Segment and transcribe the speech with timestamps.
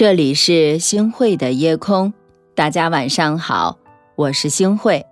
[0.00, 2.14] 这里是星慧的夜空，
[2.54, 3.76] 大家晚上好，
[4.16, 5.04] 我是星慧。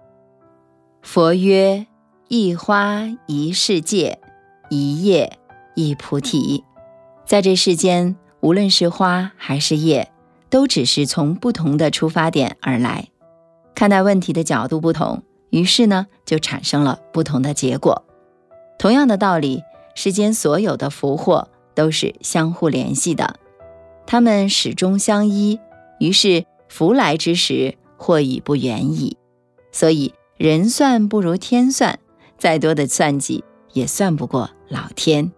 [1.02, 1.86] 佛曰：
[2.28, 4.18] 一花一世界，
[4.70, 5.38] 一叶
[5.74, 6.64] 一菩提。
[7.26, 10.10] 在这世间，无论是花还是叶，
[10.48, 13.08] 都只是从不同的出发点而来，
[13.74, 18.06] 看待问题的角度不同，于是呢，就产生了不同的结果。
[18.78, 19.62] 同样的道理，
[19.94, 23.36] 世间所有的福祸都是相互联系的。
[24.10, 25.60] 他们始终相依，
[26.00, 29.18] 于是福来之时，祸已不远矣。
[29.70, 31.98] 所以人算不如天算，
[32.38, 35.30] 再多的算计也算不过老天。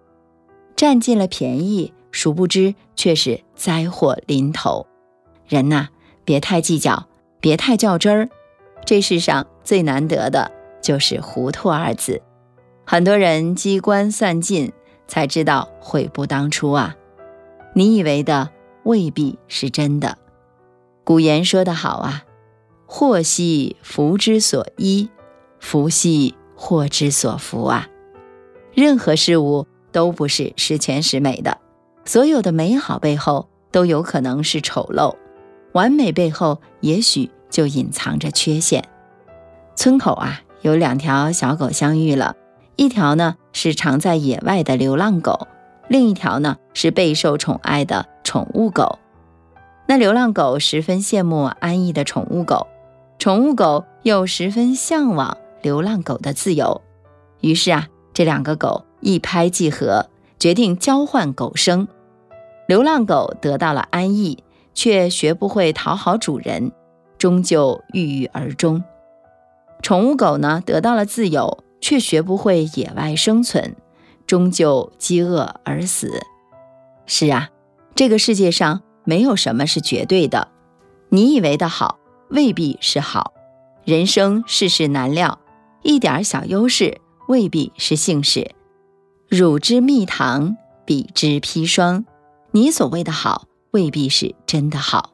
[0.76, 4.86] 占尽了便宜，殊不知却是灾祸临头。
[5.48, 5.88] 人呐，
[6.24, 7.08] 别太计较，
[7.40, 8.28] 别太较真儿。
[8.86, 10.48] 这世上最难得的
[10.80, 12.22] 就是糊涂二字。
[12.86, 14.72] 很多人机关算尽，
[15.08, 16.94] 才知道悔不当初啊！
[17.74, 18.48] 你以为的。
[18.90, 20.18] 未必是真的。
[21.04, 22.24] 古言说得好啊
[22.86, 25.08] ，“祸兮福之所依，
[25.60, 27.88] 福兮祸之所伏”啊。
[28.74, 31.58] 任何事物都不是十全十美的，
[32.04, 35.14] 所有的美好背后都有可能是丑陋，
[35.72, 38.88] 完美背后也许就隐藏着缺陷。
[39.76, 42.34] 村口啊，有两条小狗相遇了，
[42.74, 45.46] 一条呢是常在野外的流浪狗，
[45.90, 48.06] 另一条呢是备受宠爱的。
[48.22, 49.00] 宠物狗，
[49.88, 52.68] 那流浪狗十分羡慕安逸的宠物狗，
[53.18, 56.80] 宠物狗又十分向往流浪狗的自由。
[57.40, 60.06] 于是啊，这两个狗一拍即合，
[60.38, 61.88] 决定交换狗生。
[62.68, 66.70] 流浪狗得到了安逸，却学不会讨好主人，
[67.18, 68.84] 终究郁郁而终。
[69.82, 73.74] 宠物狗呢，得到了自由，却学不会野外生存，
[74.30, 76.24] 终究饥饿而死。
[77.04, 77.50] 是啊。
[77.96, 80.52] 这个世界上没有什么是绝对的，
[81.08, 81.98] 你以为的好
[82.28, 83.34] 未必是好。
[83.84, 85.40] 人生世事难料，
[85.82, 88.52] 一点小优势未必是幸事。
[89.28, 92.06] 汝之蜜糖，彼之砒霜。
[92.52, 95.10] 你所谓的好未必是真的好。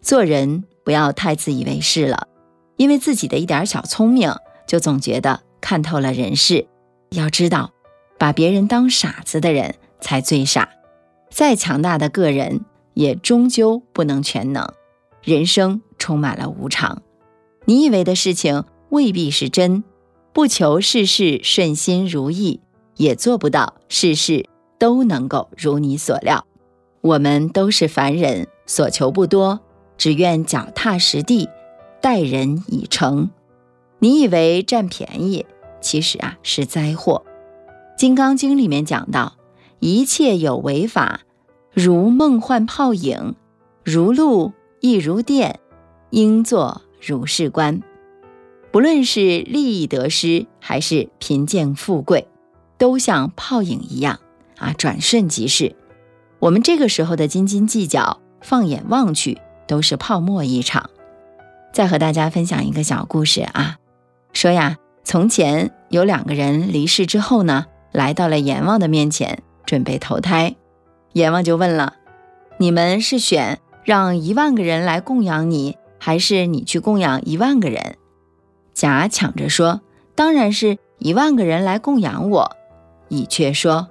[0.00, 2.26] 做人不要太自以为是了，
[2.78, 4.34] 因为自己的一点小聪明
[4.66, 6.66] 就总觉得看透了人世。
[7.10, 7.70] 要知道，
[8.18, 10.68] 把别人当傻子的人才最傻。
[11.30, 12.64] 再强大的个人，
[12.94, 14.72] 也终究不能全能。
[15.22, 17.02] 人生充满了无常，
[17.64, 19.84] 你以为的事情未必是真。
[20.32, 22.60] 不求事事顺心如意，
[22.96, 26.46] 也做不到事事都能够如你所料。
[27.00, 29.60] 我们都是凡人，所求不多，
[29.96, 31.48] 只愿脚踏实地，
[32.00, 33.30] 待人以诚。
[33.98, 35.44] 你以为占便宜，
[35.80, 37.24] 其实啊是灾祸。
[37.98, 39.34] 《金刚经》里面讲到。
[39.80, 41.20] 一切有为法，
[41.72, 43.34] 如梦幻泡影，
[43.84, 45.58] 如露亦如电，
[46.10, 47.80] 应作如是观。
[48.72, 52.28] 不论是利益得失，还是贫贱富贵，
[52.76, 54.20] 都像泡影一样
[54.58, 55.74] 啊，转瞬即逝。
[56.38, 60.90] 我们这个时候的斤斤计较，放眼望去都是泡沫一场。
[61.72, 63.78] 再和大家分享一个小故事啊，
[64.32, 69.42] 说呀，从前有两个人离世之后呢，来到了阎王的面前。
[69.66, 70.56] 准备投胎，
[71.12, 71.96] 阎王就问了
[72.56, 77.98] ：“你们是选让一万个人来供养你，还是你去供养一万个人？”
[78.72, 79.82] 甲抢着说
[80.16, 82.56] ：“当然是一万个人来供养我。”
[83.08, 83.88] 乙却说：“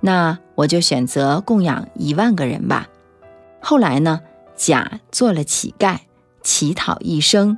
[0.00, 2.88] 那我就选择供养一万个人吧。”
[3.62, 4.20] 后来呢，
[4.54, 6.00] 甲做了乞丐，
[6.42, 7.56] 乞讨一生；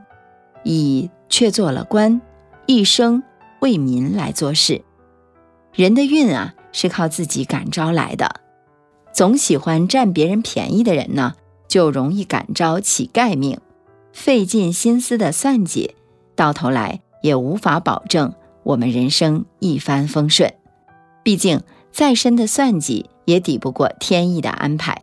[0.63, 2.21] 乙却做了官，
[2.67, 3.25] 一生
[3.59, 4.85] 为民来做事。
[5.76, 6.54] 人的运啊！
[6.72, 8.41] 是靠自己感召来的，
[9.12, 11.34] 总喜欢占别人便宜的人呢，
[11.69, 13.59] 就容易感召乞丐命，
[14.10, 15.94] 费尽心思的算计，
[16.34, 18.32] 到头来也无法保证
[18.62, 20.50] 我们人生一帆风顺。
[21.23, 21.61] 毕竟
[21.93, 25.02] 再深的算计也抵不过天意的安排，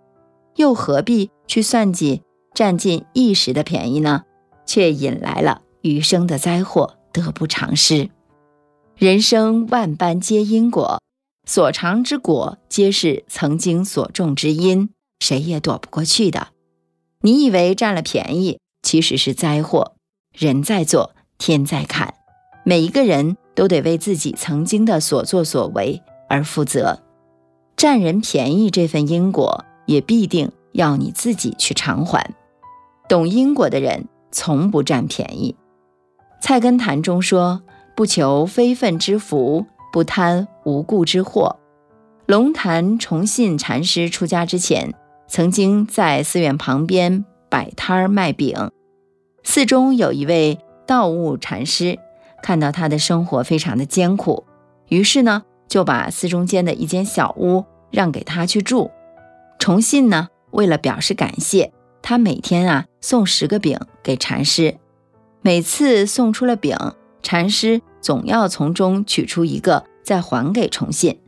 [0.55, 2.23] 又何必去算计
[2.55, 4.23] 占尽一时的便宜呢？
[4.65, 8.09] 却引来了余生的灾祸，得不偿失。
[8.95, 11.01] 人生万般皆因果。
[11.45, 16.49] 所尝之果，皆是曾经所种之因，谁也躲不过去的。
[17.21, 19.93] 你以为占了便宜，其实是灾祸。
[20.31, 22.13] 人在做，天在看，
[22.63, 27.01] 每一个人都得为自己曾经的所作所为而负责。
[27.75, 32.33] 占人便宜这份因果，也必定要你自己去偿还。
[33.09, 35.55] 懂因果的人，从不占便宜。
[36.41, 37.63] 菜根谭中说
[37.95, 41.59] ：“不求非分之福。”不贪无故之祸。
[42.25, 44.91] 龙潭崇信禅师出家之前，
[45.27, 48.71] 曾经在寺院旁边摆摊儿卖饼。
[49.43, 50.57] 寺中有一位
[50.87, 51.99] 道悟禅师，
[52.41, 54.45] 看到他的生活非常的艰苦，
[54.87, 58.89] 于是呢就把寺中间的一间小屋让给他去住。
[59.59, 64.77] 崇信呢，为了表示感谢，他每天啊送十个饼给禅师，
[65.43, 66.75] 每次送出了饼，
[67.23, 71.19] 禅师总要从中取出一个再还给崇信。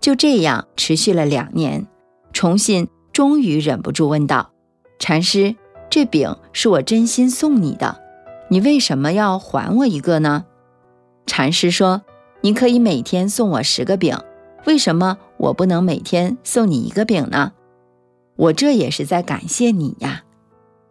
[0.00, 1.86] 就这样持续了两年，
[2.32, 4.50] 崇信终于忍不住问道
[4.98, 5.56] ：“禅师，
[5.88, 8.00] 这饼是我真心送你的，
[8.48, 10.44] 你为什么要还我一个呢？”
[11.26, 12.02] 禅师说
[12.42, 14.16] ：“你可以每天送我十个饼，
[14.66, 17.52] 为什么我不能每天送你一个饼呢？”
[18.36, 20.22] 我这也是在感谢你呀！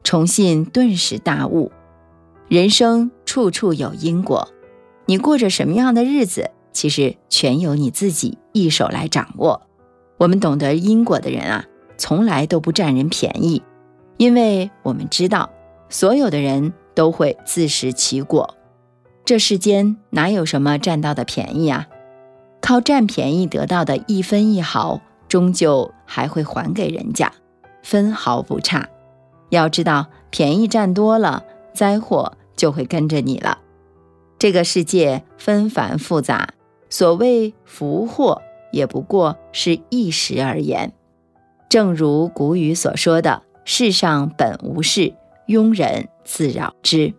[0.04, 1.72] 崇信顿时大悟，
[2.50, 4.48] 人生处处有因果，
[5.06, 9.62] 你过着什么样的日子，其实全由你自己一手来掌握。
[10.18, 11.66] 我们懂得因果的人啊，
[11.98, 13.62] 从来都不占人便宜，
[14.18, 15.50] 因为我们知道，
[15.90, 18.56] 所有的人都会自食其果。
[19.26, 21.88] 这世间哪有什么占到的便宜啊？
[22.62, 25.02] 靠占便宜得到的一分一毫。
[25.28, 27.34] 终究还会还给人家，
[27.84, 28.88] 分毫不差。
[29.50, 31.44] 要知道，便宜占多了，
[31.74, 33.60] 灾祸就会跟着你了。
[34.38, 36.50] 这个世界纷繁复杂，
[36.90, 38.42] 所谓福祸，
[38.74, 40.92] 也不过是一时而言。
[41.70, 45.14] 正如古语所说的：“世上本无事，
[45.48, 47.14] 庸人自扰之。”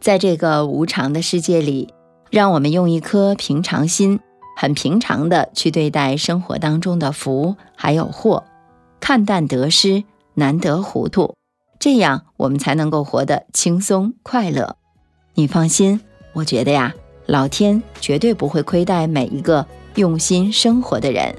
[0.00, 1.94] 在这个无常的世界里，
[2.30, 4.20] 让我们用一颗平常心。
[4.54, 8.44] 很平常的去对待生活当中的福还有祸，
[9.00, 10.04] 看淡得失，
[10.34, 11.34] 难得糊涂，
[11.82, 14.76] 这样我们才能够活得轻松快乐。
[15.34, 16.00] 你放心，
[16.32, 16.94] 我觉得呀，
[17.26, 21.34] 老天绝对不会亏待每一个用心生活的人。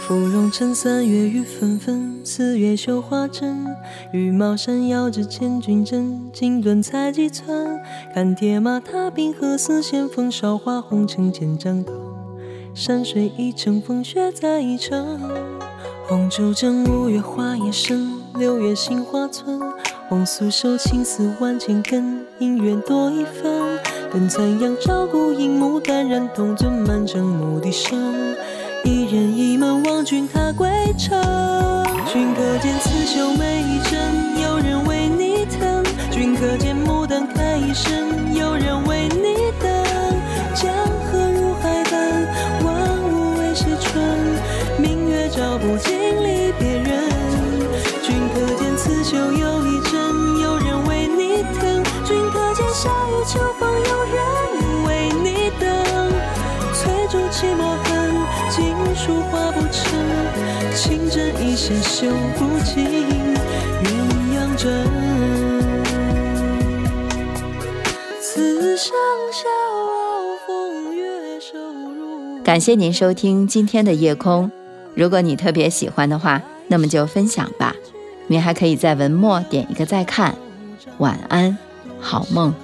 [0.00, 3.64] 芙蓉城三月雨纷纷，四月绣花针。
[4.12, 7.80] 羽毛扇摇着千军阵，锦缎裁几寸。
[8.12, 11.94] 看铁马踏冰河，似线风韶华红尘千丈刀。
[12.74, 15.18] 山水一程，风雪再一程。
[16.08, 19.60] 红烛正，五月花叶深，六月杏花村。
[20.08, 23.78] 红酥手，青丝万千根，姻缘多一分。
[24.12, 28.36] 等残阳照孤影，牡丹染铜樽，满城牧笛声。
[28.84, 30.68] 一人一门望君踏归
[30.98, 31.16] 程，
[32.12, 39.70] 君可见刺绣每一针，有人为你疼；君可见牡丹开一生，有人为你等。
[40.54, 40.70] 江
[41.06, 41.11] 河
[45.62, 45.94] 不经
[46.24, 47.08] 历别人。
[48.02, 55.70] 君可见刺绣又一针，有人为你疼；君可见夏雨秋风，有人为你等。
[56.74, 58.12] 翠竹泣墨痕。
[58.50, 59.82] 锦书画不成，
[60.74, 62.84] 情针一线绣不尽
[63.84, 63.88] 鸳
[64.34, 64.68] 鸯枕。
[68.20, 68.92] 此生
[69.32, 71.56] 笑傲风月收
[71.94, 72.42] 入。
[72.42, 74.50] 感谢您收听今天的夜空。
[74.94, 77.74] 如果你特别喜欢的话，那么就分享吧。
[78.26, 80.34] 您还可以在文末点一个再看。
[80.98, 81.56] 晚安，
[82.00, 82.54] 好梦。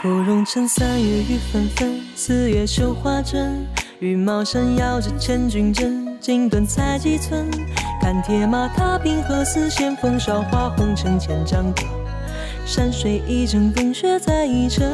[0.00, 3.66] 芙蓉城三月雨纷纷，四月绣花针。
[4.00, 7.50] 羽毛扇摇着千军阵，锦缎裁几寸。
[8.02, 11.82] 看铁马踏冰河，似线风韶华红尘千丈歌。
[12.66, 14.86] 山水一程，风雪在一程。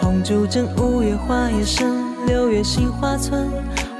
[0.00, 3.50] 红烛正，五月花叶深，六月杏花村。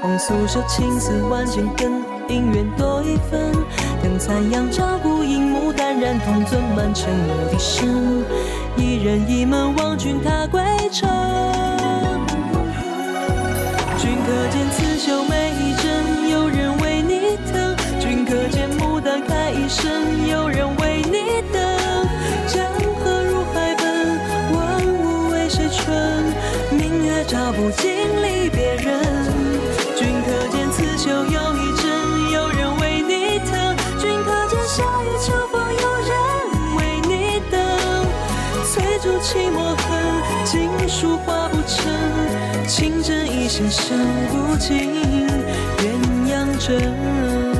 [0.01, 3.51] 红酥手，青丝万千根，姻缘多一分。
[4.03, 8.23] 等残阳照孤影，牡丹染铜樽，满城牧笛声。
[8.77, 11.09] 一人一门望君踏归程，
[39.35, 39.99] 竹泣墨痕，
[40.45, 41.91] 锦书画不成，
[42.67, 43.93] 情针意线绣
[44.31, 44.93] 不尽
[45.77, 45.91] 鸳
[46.31, 47.54] 鸯枕。